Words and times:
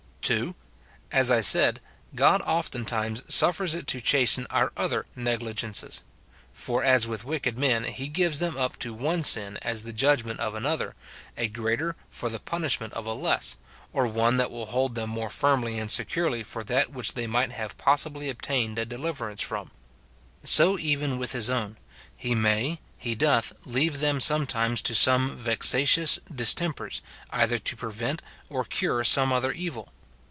[2.] 0.23 0.55
As 1.11 1.29
I 1.29 1.41
said, 1.41 1.81
God 2.15 2.41
oftentimes 2.43 3.21
suffers 3.27 3.75
it 3.75 3.85
to 3.87 3.99
chasten 3.99 4.47
our 4.49 4.71
other 4.77 5.05
negligences: 5.13 5.99
for 6.53 6.85
as 6.85 7.05
with 7.05 7.25
wicked 7.25 7.57
men, 7.57 7.83
he 7.85 8.07
gives 8.07 8.39
them 8.39 8.55
up 8.55 8.79
to 8.79 8.93
one 8.93 9.23
sin 9.23 9.57
as 9.57 9.83
the 9.83 9.91
judgment 9.91 10.39
of 10.39 10.55
another, 10.55 10.95
a 11.35 11.49
greater 11.49 11.97
for 12.09 12.29
the 12.29 12.39
punishment 12.39 12.93
of 12.93 13.05
a 13.05 13.11
less, 13.13 13.57
or 13.91 14.07
one 14.07 14.37
that 14.37 14.51
will 14.51 14.67
hold 14.67 14.95
them 14.95 15.09
more 15.09 15.29
firmly 15.29 15.77
and 15.77 15.91
securely 15.91 16.43
for 16.43 16.63
that 16.63 16.93
which 16.93 17.15
they 17.15 17.27
might 17.27 17.51
have 17.51 17.77
pos 17.77 18.03
sibly 18.05 18.29
obtained 18.29 18.79
a 18.79 18.85
deliverance 18.85 19.41
from 19.41 19.69
;* 19.41 19.69
so 20.43 20.79
even 20.79 21.17
with 21.17 21.33
his 21.33 21.49
own, 21.49 21.75
lie 22.23 22.33
may, 22.35 22.79
he 22.97 23.15
doth, 23.15 23.51
leave 23.65 23.99
them 23.99 24.21
sometimes 24.21 24.81
to 24.81 24.95
some 24.95 25.35
vexatious 25.35 26.19
distempers, 26.33 27.01
either 27.31 27.57
to 27.57 27.75
prevent 27.75 28.21
or 28.49 28.63
cure 28.63 29.03
some 29.03 29.33
other 29.33 29.51
evil. 29.51 29.89